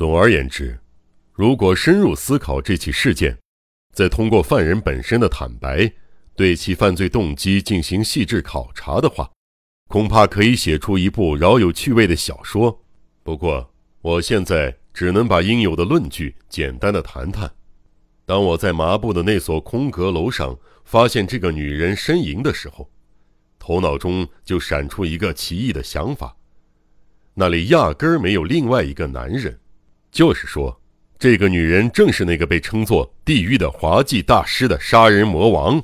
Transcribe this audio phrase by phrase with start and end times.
[0.00, 0.80] 总而言之，
[1.30, 3.36] 如果深入思考这起事件，
[3.92, 5.92] 再通过犯人本身的坦白，
[6.34, 9.30] 对其犯罪动机进行细致考察的话，
[9.90, 12.82] 恐怕可以写出一部饶有趣味的小说。
[13.22, 17.52] 不过，我现在只能把应有的论据简单的谈谈。
[18.24, 22.90] 当我在麻布的那所空阁楼上发现这个女人呻吟的时候，
[23.58, 26.34] 头脑中就闪出一个奇异的想法：
[27.34, 29.60] 那里压根儿没有另外一个男人，
[30.10, 30.80] 就是说，
[31.18, 35.82] 这个女人正是那个被称作“地狱的滑稽大师”的杀人魔王。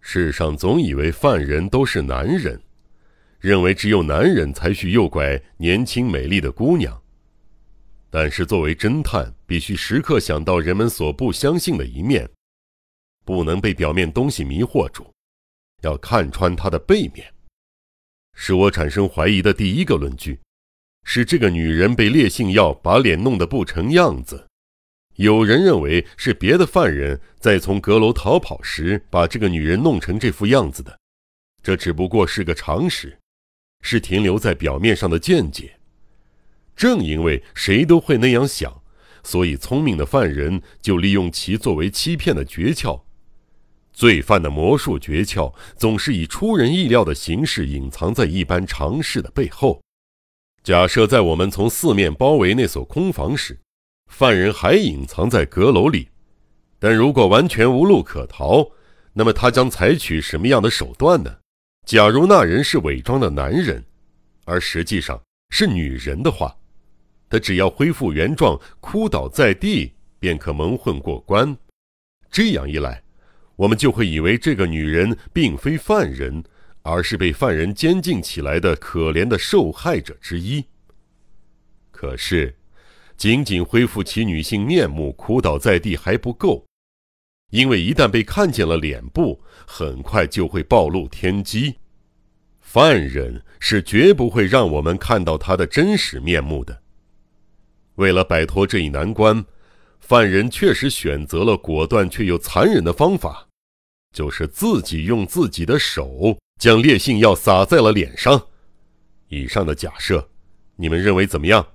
[0.00, 2.60] 世上总以为犯人都是男人，
[3.38, 7.00] 认为只有男人才去诱拐年轻美丽的姑娘。
[8.10, 12.28] 但是作为侦探，必须时刻想到人们所不相信的一面，
[13.24, 15.10] 不能被表面东西迷惑住，
[15.82, 17.32] 要看穿他的背面。
[18.34, 20.40] 使我产生怀疑的第一个论据，
[21.04, 24.46] 是这个女人被烈性药把脸弄得不成样子。
[25.16, 30.98] 有人认为是别的犯人在从阁楼逃跑时把这个女人弄成这副样子的，
[31.62, 33.18] 这只不过是个常识，
[33.82, 35.74] 是停留在表面上的见解。
[36.74, 38.82] 正因为谁都会那样想，
[39.22, 43.02] 所以聪明的犯人就利用其作为欺骗的诀窍。
[43.92, 49.81] 罪犯的魔术诀窍总是以出人意料的形式隐藏在一般常识的背后。
[50.62, 53.58] 假设在我们从四面包围那所空房时，
[54.06, 56.08] 犯人还隐藏在阁楼里，
[56.78, 58.70] 但如果完全无路可逃，
[59.12, 61.38] 那么他将采取什么样的手段呢？
[61.84, 63.84] 假如那人是伪装的男人，
[64.44, 66.56] 而实际上是女人的话，
[67.28, 71.56] 他只要恢复原状，哭倒在地，便可蒙混过关。
[72.30, 73.02] 这样一来，
[73.56, 76.44] 我们就会以为这个女人并非犯人，
[76.82, 80.64] 而是被犯人监禁起来的可怜的受害者之一。
[81.90, 82.54] 可是。
[83.14, 86.66] 仅仅恢复其女性面目，哭倒在地还不够，
[87.50, 91.76] 因为一旦被看见了脸部，很快就会暴露天机。
[92.58, 96.82] 犯人是绝不会让我们看到他的真实面目的。
[97.94, 99.44] 为了摆脱这一难关，
[100.00, 103.46] 犯人确实选择了果断却又残忍的方法，
[104.12, 108.40] 就是自己用自己的手将烈性药撒在了脸上。
[109.26, 110.30] 以上的假设，
[110.76, 111.66] 你们认为怎么样？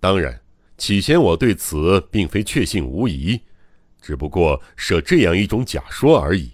[0.00, 0.38] 当然。
[0.76, 3.40] 起先我对此并非确信无疑，
[4.02, 6.52] 只不过设这样一种假说而已。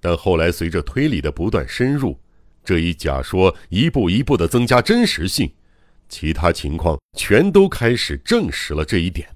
[0.00, 2.16] 但后来随着推理的不断深入，
[2.62, 5.52] 这一假说一步一步的增加真实性，
[6.08, 9.28] 其他情况全都开始证实了这一点。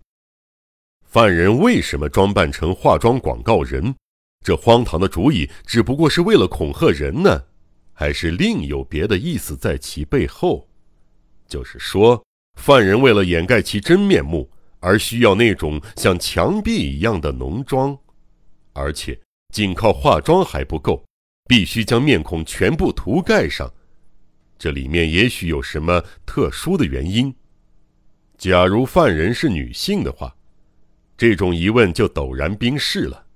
[1.02, 3.92] 犯人为什么装扮成化妆广告人？
[4.44, 7.42] 这荒唐的主意只不过是为了恐吓人呢，
[7.98, 10.68] 还是另有别的意思在其背后？
[11.48, 12.22] 就是说。
[12.56, 14.48] 犯人为了掩盖其真面目，
[14.80, 17.94] 而需要那种像墙壁一样的浓妆，
[18.72, 19.20] 而且
[19.52, 21.04] 仅靠化妆还不够，
[21.46, 23.70] 必须将面孔全部涂盖上。
[24.58, 27.32] 这里面也许有什么特殊的原因。
[28.38, 30.34] 假如犯人是女性的话，
[31.14, 33.26] 这种疑问就陡然冰释了。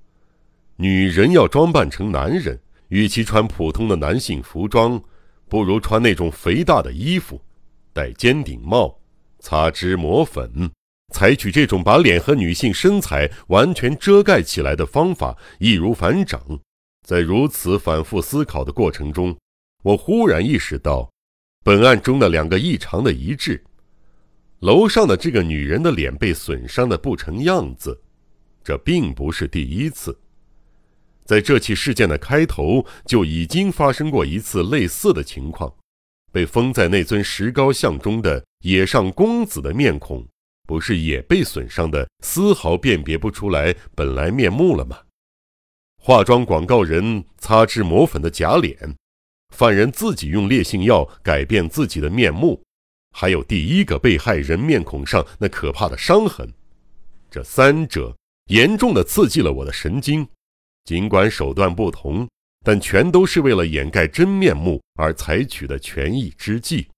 [0.76, 2.58] 女人要装扮成男人，
[2.90, 5.02] 与其穿普通的男性服装，
[5.48, 7.42] 不如穿那种肥大的衣服，
[7.92, 8.96] 戴尖顶帽。
[9.42, 10.70] 擦脂抹粉，
[11.14, 16.38] 采取这种把脸和女性身材完全遮盖起来的方法，易如反掌。
[17.06, 19.34] 在如此反复思考的过程中，
[19.82, 21.10] 我忽然意识到，
[21.64, 23.64] 本案中的两个异常的一致：
[24.58, 27.98] 楼上的这个女人的脸被损伤的不成样子，
[28.62, 30.14] 这并不是第一次。
[31.30, 35.72] 在这起事件的开头就已经发生过一次类似的情况。
[36.32, 40.26] 被封在那尊石膏像中的野上公子的面孔，
[40.66, 44.98] 不是也被损伤的丝毫辨别不出来本来面目了吗？
[46.02, 48.96] 化妆广告人擦脂抹粉的假脸，
[49.54, 52.60] 犯人自己用烈性药改变自己的面目，
[53.16, 56.52] 还有第一个被害人面孔上那可怕的伤痕，
[57.30, 58.16] 这三者
[58.48, 60.26] 严重的刺激了我的神经，
[60.84, 62.28] 尽管手段不同。
[62.62, 66.88] 但全都是为了掩盖真面目而采取的权宜之计。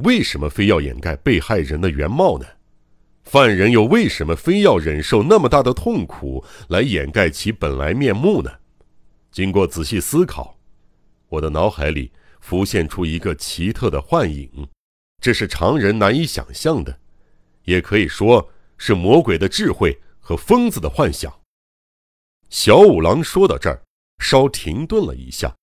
[0.00, 2.46] 为什么非要掩盖被害人的原貌呢？
[3.24, 8.50] 犯人又为什么非要忍受那么大的痛苦来掩盖其本来面目呢？
[9.32, 10.58] 经过仔细思考，
[11.30, 14.68] 我的脑海里浮现出一个奇特的幻影，
[15.22, 17.00] 这是常人难以想象的，
[17.64, 21.39] 也可以说是魔鬼的智慧和疯子的幻想。
[22.50, 23.82] 小五郎说到这儿。
[24.22, 25.56] 稍停顿了一下，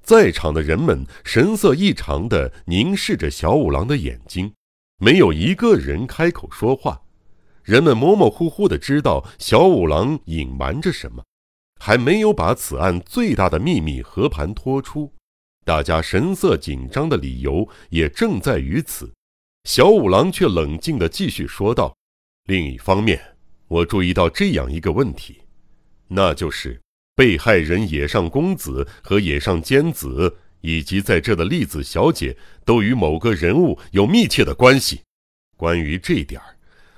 [0.00, 4.54] 在场的人们神色异常的凝视着小五郎的眼睛，
[4.98, 7.02] 没有一个人开口说话。
[7.64, 11.24] 人们模模糊糊的知道小五郎隐瞒着什么，
[11.80, 15.12] 还没有把此案最大的秘密和盘托出。
[15.64, 19.12] 大家神色紧张的理由也正在于此。
[19.64, 21.92] 小五郎却冷静的继续说道
[22.46, 23.20] ：“另一方面，
[23.66, 25.40] 我注意到这样一个问题，
[26.08, 26.80] 那就是
[27.14, 35.00] 被害人野上公子和野上坚子，以及在这的栗子小姐，都与某个人物有密切的关系。
[35.56, 36.56] 关于这点儿，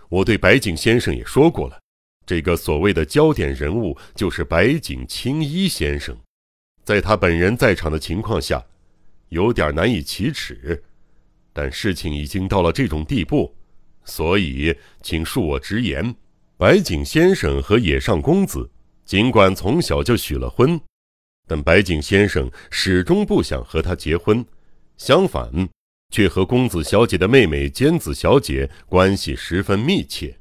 [0.09, 1.79] 我对白井先生也说过了。
[2.25, 6.17] 这个所谓的焦点人物就是白井青一先生，
[6.83, 8.65] 在他本人在场的情况下，
[9.29, 10.83] 有点难以启齿。”
[11.53, 13.55] 但事情已经到了这种地步，
[14.05, 16.15] 所以请恕我直言：
[16.57, 18.71] 白井先生和野上公子
[19.07, 20.79] 尽管从小就许了婚，
[21.47, 24.45] 但白井先生始终不想和她结婚，
[24.97, 25.69] 相反，
[26.11, 30.37] 却和公子小姐的妹妹尖子小姐关系十分密切。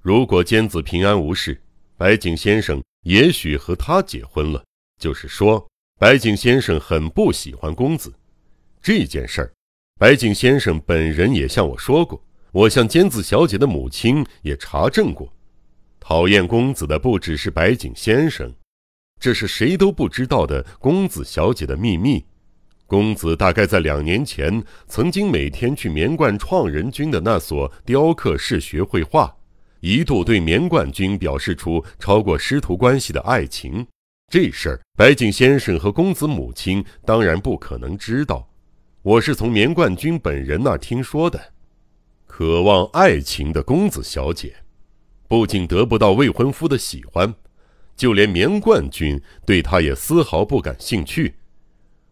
[0.00, 1.60] 如果尖子平安无事，
[1.98, 4.64] 白井先生也许和她结婚了。
[4.98, 5.68] 就是说，
[5.98, 8.10] 白井先生很不喜欢公子
[8.80, 9.52] 这件事儿。
[10.00, 12.18] 白井先生本人也向我说过，
[12.52, 15.30] 我向尖子小姐的母亲也查证过，
[16.04, 18.52] 讨厌公子的不只是白井先生，
[19.20, 22.24] 这是谁都不知道的公子小姐的秘密。
[22.88, 29.32] 公子大概在两年前曾经每天去棉冠创人军的那所雕刻室学绘画，
[29.78, 33.86] 一度对棉冠军表示出超过师徒关系的爱情。
[34.28, 38.50] 这事儿，白井先生和公子母亲当然不可能知道。
[39.02, 41.40] 我是从棉冠军本人那听说的，
[42.26, 44.56] 渴望爱情的公子小姐，
[45.32, 47.34] 不仅得不到未婚夫的喜欢，
[47.96, 51.36] 就连棉冠军对她也丝毫不感兴趣。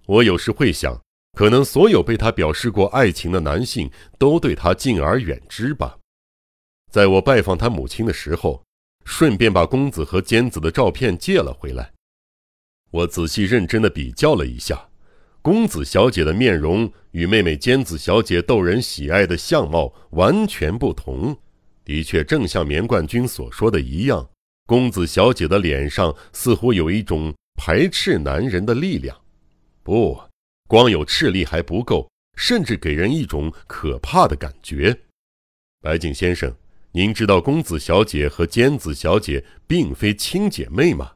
[0.06, 0.98] 我有时会想，
[1.36, 5.98] 可能所有被他表示过爱情的男性都对他敬而远之吧。
[6.90, 8.62] 在我拜访他母亲的时候，
[9.04, 11.92] 顺便把公子和尖子的照片借了回来，
[12.90, 14.88] 我仔细认真的比较了一下。
[15.42, 21.36] 公子小姐的面容与妹妹尖子小姐逗人喜爱的相貌完全不同。
[21.90, 24.30] 的确，正像棉冠军所说的一样，
[24.64, 29.20] 公子小姐的脸上似乎有一种排斥男人的力量。
[29.82, 30.16] 不，
[30.68, 34.96] 光有斥力还不够，甚至给人一种可怕的感觉。
[35.80, 36.54] 白井先生，
[36.92, 41.14] 您知道公子小姐和尖子小姐并非亲姐妹吗？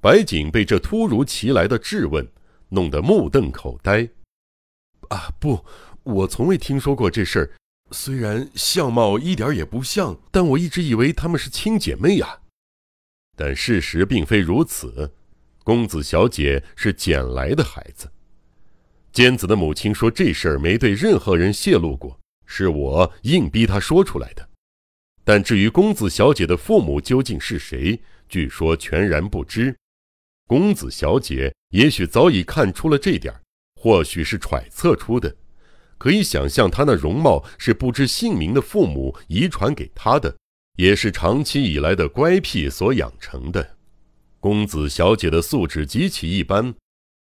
[0.00, 2.24] 白井被这突如其来的质问。
[2.68, 4.08] 弄得目瞪口呆，
[5.08, 5.64] 啊不，
[6.04, 7.50] 我从未听说过这事儿。
[7.94, 12.40] 虽然相貌一点也不像，但我一直以为她们是亲姐妹呀。
[13.36, 15.14] 但事实并非如此，
[15.62, 18.10] 公子小姐是捡来的孩子。
[19.12, 24.48] 尖子的母亲说这事儿没对任何人泄露过，是我硬逼她说出来的。
[25.22, 29.74] 但至于公子小姐的父母究竟是谁，据说全然不知。
[30.46, 33.32] 公子小姐也许早已看出了这点，
[33.80, 35.34] 或许是揣测出的。
[36.04, 40.36] 可以想象，她那容貌是不知姓名的父母遗传给她的，
[40.76, 43.76] 也是长期以来的乖僻所养成的。
[44.38, 46.74] 公子小姐的素质极其一般，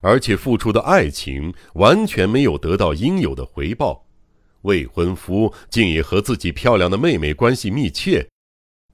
[0.02, 4.08] 而且付出的爱情完全没有得到应有的回报。
[4.64, 8.28] 未婚夫竟也和自己漂亮的妹妹关系密切，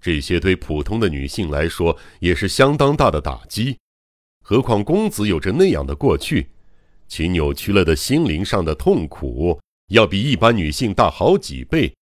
[0.01, 3.77] 这些对普通的女性来说也是相当大的打击。
[4.43, 6.49] 何况公子有着那样的过去，
[7.07, 11.95] 其扭曲了的心灵上的痛苦要比一般女性大好几倍，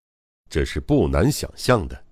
[0.50, 2.04] 这是不难想象的。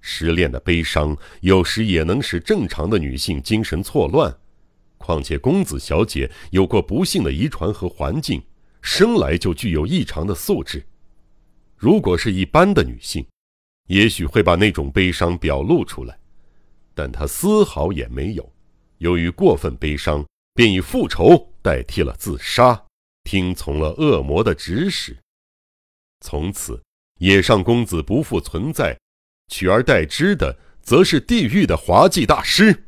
[0.00, 4.32] 失恋的悲伤有时也能使正常的女性精神错乱，
[4.98, 8.40] 况且公子小姐有过不幸的遗传和环境，
[8.80, 10.86] 生来就具有异常的素质。
[11.76, 13.26] 如果是一般的女性，
[13.88, 16.16] 也许会把那种悲伤表露出来，
[16.94, 18.52] 但她丝毫也没有。
[18.98, 22.85] 由于过分悲伤，便以复仇代替了自杀，
[23.26, 25.18] 听从了恶魔的指使。
[26.20, 26.80] 从此，
[27.18, 28.96] 野上公子不复存在，
[29.48, 32.85] 取而代之的则是地狱的滑稽大师。